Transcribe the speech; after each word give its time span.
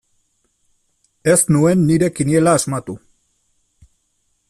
Ez 1.33 1.37
nuen 1.57 1.85
nire 1.91 2.09
kiniela 2.21 2.57
asmatu. 2.61 2.99